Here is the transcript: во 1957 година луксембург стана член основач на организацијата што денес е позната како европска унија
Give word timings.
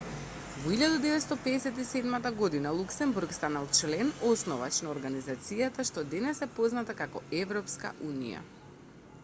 во 0.61 0.69
1957 0.75 2.29
година 2.39 2.71
луксембург 2.77 3.35
стана 3.39 3.61
член 3.81 4.09
основач 4.31 4.79
на 4.87 4.91
организацијата 4.95 5.85
што 5.91 6.05
денес 6.15 6.41
е 6.47 6.47
позната 6.61 6.95
како 7.03 7.21
европска 7.45 7.93
унија 8.09 8.43